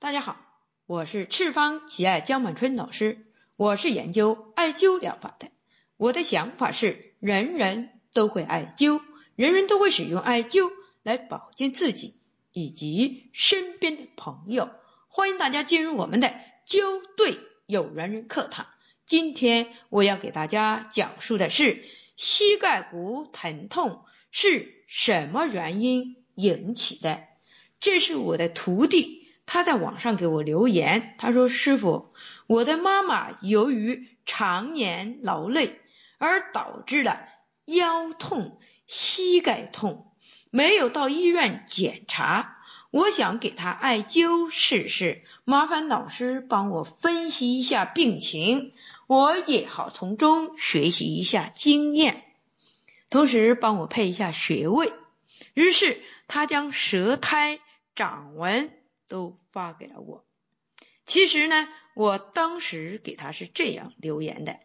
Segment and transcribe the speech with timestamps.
[0.00, 0.38] 大家好，
[0.86, 5.50] 我是赤方奇爱江满春老师，我是研究艾灸疗法的。
[5.96, 9.00] 我的想法是，人人都会艾灸，
[9.34, 10.70] 人人都会使用艾灸
[11.02, 12.14] 来保健自己
[12.52, 14.70] 以及身边的朋友。
[15.08, 16.32] 欢迎大家进入我们的
[16.64, 18.68] 灸对有缘人课堂。
[19.04, 21.84] 今天我要给大家讲述的是
[22.14, 27.24] 膝盖骨疼痛是什么原因引起的。
[27.80, 29.17] 这是我的徒弟。
[29.50, 32.12] 他在网上给我留言，他说：“师傅，
[32.46, 35.80] 我的妈妈由于常年劳累
[36.18, 37.26] 而导致了
[37.64, 40.12] 腰痛、膝盖痛，
[40.50, 42.58] 没有到医院检查。
[42.90, 48.74] 我想给她艾灸试试，麻烦老师帮我分析一下病情，
[49.06, 52.22] 我也好从中学习一下经验，
[53.08, 54.92] 同时帮我配一下穴位。”
[55.54, 57.60] 于是他将舌苔、
[57.94, 58.70] 掌纹。
[59.08, 60.24] 都发给了我。
[61.04, 64.60] 其实呢，我当时给他是这样留言的：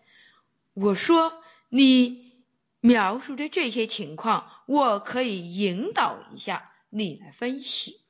[0.73, 2.44] 我说你
[2.81, 8.02] 描述的这些情况，我可以引导一下你来分析。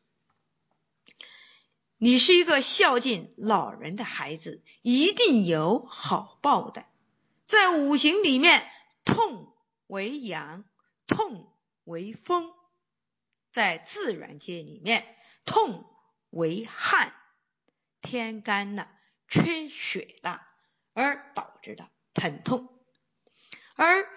[1.98, 6.86] 你是一个孝敬老人的孩子，一定有好报的。
[7.46, 8.68] 在五行里面，
[9.06, 9.54] 痛
[9.88, 10.66] 为阳，
[11.08, 12.48] 痛为风；
[13.52, 15.90] 在自然界里面，痛。
[16.34, 17.14] 为汗，
[18.02, 18.90] 天干了，
[19.28, 20.42] 缺血了，
[20.94, 22.68] 而导致的疼痛。
[23.76, 24.08] 而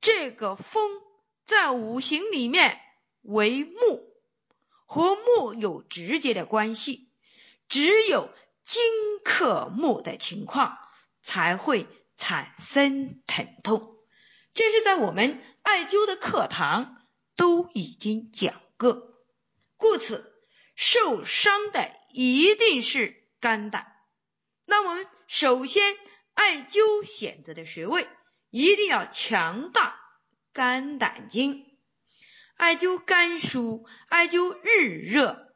[0.00, 0.90] 这个风
[1.44, 2.80] 在五行里面
[3.22, 4.12] 为木，
[4.86, 7.12] 和木有直接的关系。
[7.68, 8.28] 只有
[8.64, 8.82] 金
[9.24, 10.78] 克木的情况
[11.22, 11.86] 才会
[12.16, 13.96] 产生疼痛。
[14.52, 19.14] 这是在我们艾灸的课堂都已经讲过，
[19.76, 20.35] 故此。
[20.76, 23.96] 受伤的一定是肝胆，
[24.66, 25.96] 那我们首先
[26.34, 28.06] 艾灸选择的穴位
[28.50, 29.98] 一定要强大
[30.52, 31.64] 肝胆经，
[32.56, 35.54] 艾灸肝腧，艾灸日热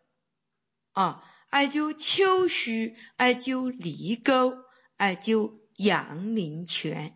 [0.93, 4.57] 啊，艾灸丘虚，艾灸离沟，
[4.97, 7.15] 艾灸阳陵泉。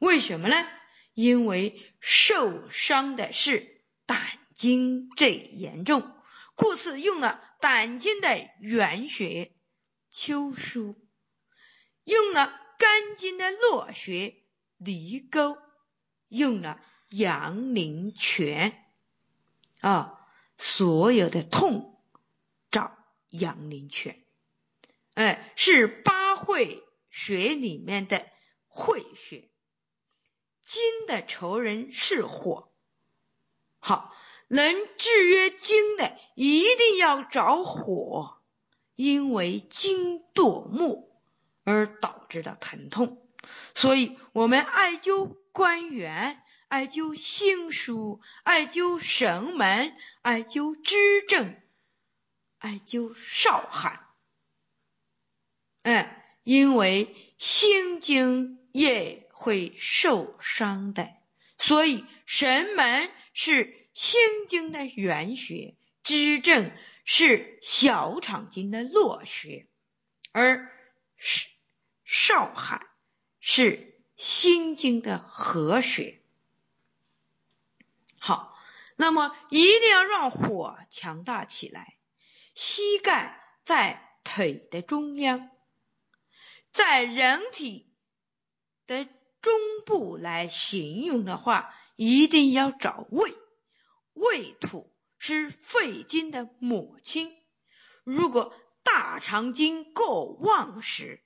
[0.00, 0.68] 为什么呢？
[1.14, 4.18] 因为受伤的是胆
[4.52, 6.12] 经最严重。
[6.56, 9.52] 故此用了胆经的原穴
[10.10, 10.96] 丘枢，
[12.02, 14.42] 用了肝经的络穴
[14.78, 15.58] 离沟，
[16.28, 18.82] 用了阳陵泉。
[19.80, 22.02] 啊，所有的痛
[22.70, 22.96] 找
[23.28, 24.24] 阳陵泉，
[25.12, 28.26] 哎，是八会穴里面的
[28.66, 29.50] 会穴，
[30.62, 32.72] 金的仇人是火，
[33.78, 34.16] 好。
[34.48, 38.38] 能制约金的，一定要找火，
[38.94, 41.20] 因为金堕木
[41.64, 43.26] 而导致的疼痛。
[43.74, 51.60] 所以，我们艾灸关元，艾灸心腧，艾灸神门，艾灸支正，
[52.58, 54.06] 艾灸少寒。
[55.82, 56.08] 嗯，
[56.44, 61.12] 因为心经也会受伤的，
[61.58, 63.85] 所以神门是。
[63.96, 66.70] 心经的原穴，支正
[67.06, 69.66] 是小肠经的络穴，
[70.32, 70.70] 而
[71.16, 71.48] 少
[72.04, 72.86] 少海
[73.40, 76.20] 是心经的合穴。
[78.18, 78.54] 好，
[78.96, 81.96] 那么一定要让火强大起来。
[82.54, 85.48] 膝盖在腿的中央，
[86.70, 87.90] 在人体
[88.86, 89.06] 的
[89.40, 89.54] 中
[89.86, 93.34] 部来形容的话，一定要找胃。
[94.16, 97.36] 胃土是肺经的母亲，
[98.02, 101.22] 如果大肠经过旺时，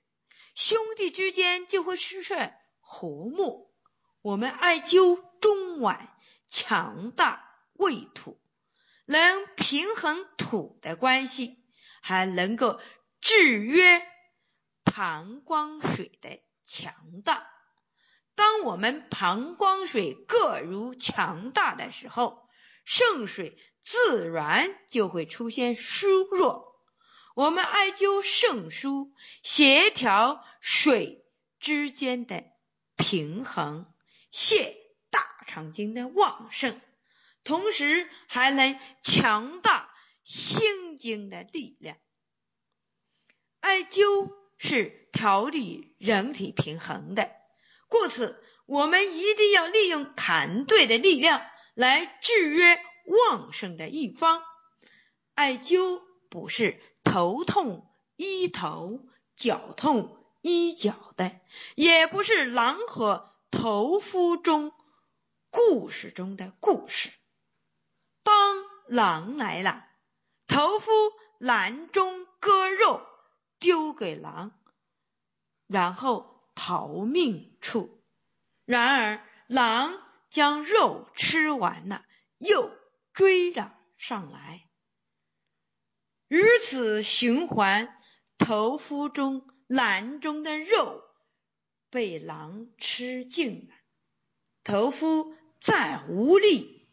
[0.55, 2.35] 兄弟之间就会失去
[2.81, 3.73] 和睦。
[4.21, 6.09] 我们艾灸中脘，
[6.47, 8.41] 强大胃土，
[9.05, 11.63] 能平衡土的关系，
[12.01, 12.79] 还能够
[13.21, 14.05] 制约
[14.83, 17.47] 膀胱水的强大。
[18.35, 22.49] 当我们膀胱水各如强大的时候，
[22.93, 26.75] 肾水自然就会出现虚弱。
[27.35, 31.23] 我们艾灸肾腧，协调水
[31.61, 32.43] 之间的
[32.97, 33.85] 平衡，
[34.29, 34.75] 泄
[35.09, 36.81] 大肠经的旺盛，
[37.45, 39.95] 同时还能强大
[40.25, 41.95] 心经的力量。
[43.61, 47.31] 艾灸是调理人体平衡的，
[47.87, 51.41] 故此我们一定要利用团队的力量。
[51.81, 54.43] 来制约旺盛的一方，
[55.33, 55.99] 艾灸
[56.29, 58.99] 不是头痛医头、
[59.35, 61.41] 脚痛医脚的，
[61.73, 64.71] 也不是狼和屠夫中
[65.49, 67.09] 故事中的故事。
[68.21, 69.87] 当狼来了，
[70.45, 70.91] 屠夫
[71.39, 73.01] 篮中割肉
[73.57, 74.51] 丢给狼，
[75.65, 78.03] 然后逃命处。
[78.65, 79.99] 然而狼
[80.31, 82.05] 将肉吃完了，
[82.37, 82.71] 又
[83.11, 84.65] 追了上来。
[86.29, 87.93] 如此循环，
[88.37, 91.03] 屠夫中篮中的肉
[91.89, 93.75] 被狼吃尽了，
[94.63, 96.87] 屠夫再无力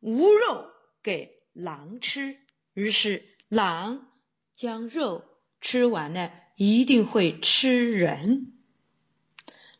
[0.00, 0.70] 无肉
[1.02, 2.38] 给狼吃，
[2.72, 4.10] 于是狼
[4.54, 5.22] 将肉
[5.60, 8.58] 吃完了，一定会吃人。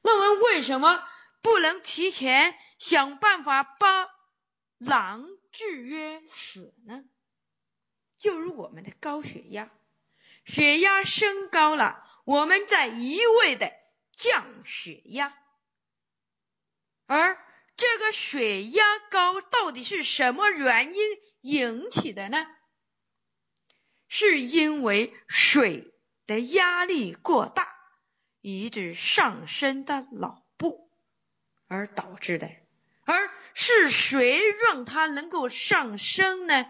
[0.02, 1.02] 那么，为什么
[1.44, 4.08] 不能提前想办法把
[4.78, 7.04] 狼制约死呢？
[8.16, 9.70] 就如我们的高血压，
[10.46, 13.70] 血压升高了，我们在一味的
[14.10, 15.36] 降血压，
[17.04, 17.38] 而
[17.76, 21.00] 这个血压高到底是什么原因
[21.42, 22.46] 引起的呢？
[24.08, 25.92] 是因为水
[26.26, 27.68] 的压力过大，
[28.40, 30.43] 以致上升的脑
[31.66, 32.50] 而导致的，
[33.04, 36.66] 而是谁让它能够上升呢？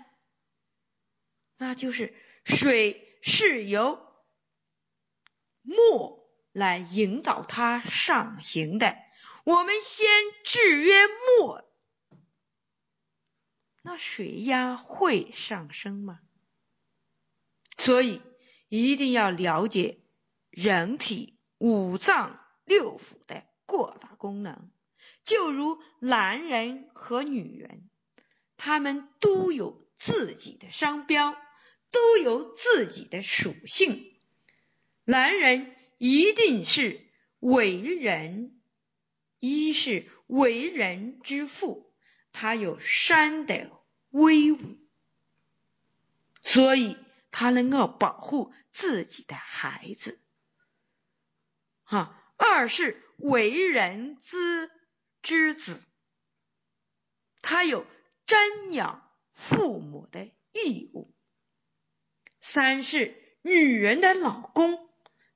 [1.56, 2.14] 那就是
[2.44, 4.06] 水是由
[5.62, 8.96] 墨来引导它上行的。
[9.44, 10.06] 我们先
[10.44, 11.64] 制约墨，
[13.82, 16.20] 那水压会上升吗？
[17.76, 18.22] 所以
[18.68, 20.00] 一定要了解
[20.50, 24.70] 人体五脏六腑的各大功能。
[25.24, 27.88] 就如男人和女人，
[28.56, 31.36] 他们都有自己的商标。
[31.90, 34.16] 都有自己的属性。
[35.04, 37.00] 男人一定是
[37.38, 38.60] 为人，
[39.38, 41.94] 一是为人之父，
[42.32, 43.70] 他有山的
[44.10, 44.58] 威武，
[46.42, 46.96] 所以
[47.30, 50.18] 他能够保护自己的孩子。
[51.84, 54.68] 哈，二是为人之
[55.24, 55.82] 之子，
[57.40, 57.84] 他有
[58.26, 61.12] 瞻仰父母的义务。
[62.40, 64.88] 三是女人的老公，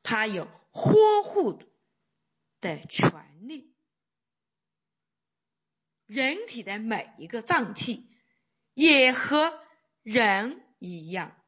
[0.02, 1.62] 他有呵护
[2.60, 3.74] 的权利。
[6.04, 8.10] 人体的每一个脏器
[8.74, 9.58] 也和
[10.02, 11.42] 人一样，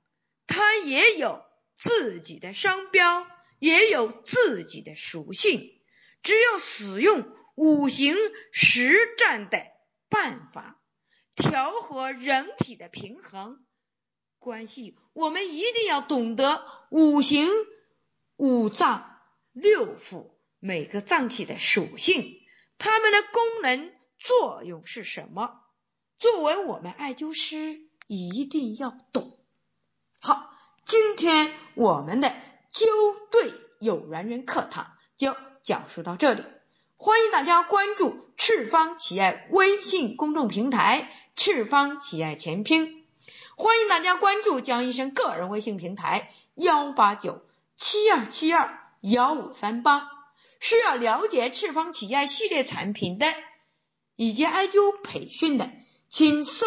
[0.47, 1.45] 它也有
[1.75, 3.27] 自己的商标，
[3.59, 5.79] 也有自己的属性。
[6.23, 8.17] 只要使用五行
[8.53, 9.59] 实战的
[10.09, 10.81] 办法，
[11.37, 13.65] 调和人体的平衡。
[14.39, 17.49] 关系，我们一定要懂得五行、
[18.37, 19.19] 五脏、
[19.53, 22.41] 六腑每个脏器的属性，
[22.79, 25.61] 它们的功能作用是什么？
[26.19, 29.39] 作为我们艾灸师，一定要懂。
[30.21, 30.51] 好，
[30.85, 32.35] 今天我们的
[32.71, 32.87] 灸
[33.31, 36.43] 对有缘人课堂就讲述到这里，
[37.03, 43.07] 欢迎大家关注赤方企业微信公众平台“赤方企业全拼”。
[43.57, 47.41] 欢迎大家关注江医生个人微信平台幺八九
[47.75, 50.11] 七二七二幺五三八。
[50.61, 53.33] 需要了解赤方企业系列产品的
[54.15, 55.71] 以及艾灸培训的，
[56.11, 56.67] 请搜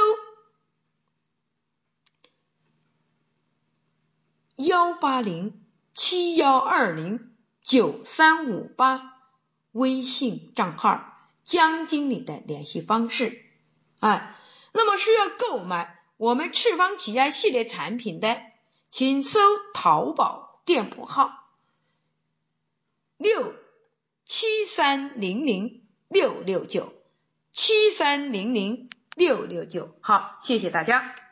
[4.55, 5.63] 幺八零
[5.93, 9.12] 七幺二零九三五八
[9.73, 13.43] 微信账号江经理的联系方式。
[13.99, 14.39] 啊，
[14.71, 15.99] 那么需要购买。
[16.15, 18.41] 我们赤方企业系列产品的，
[18.89, 19.39] 请搜
[19.73, 21.49] 淘宝店铺号
[23.17, 23.55] 六
[24.23, 26.93] 七三零零六六九
[27.51, 29.97] 七三零零六六九。
[30.01, 31.22] 好，谢谢大家。